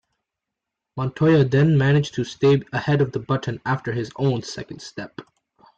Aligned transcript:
Montoya 0.97 1.43
then 1.43 1.77
managed 1.77 2.15
to 2.15 2.23
stay 2.23 2.63
ahead 2.73 3.01
of 3.01 3.11
Button 3.27 3.61
after 3.67 3.91
his 3.91 4.09
own 4.15 4.41
second 4.41 4.81
stop. 4.81 5.21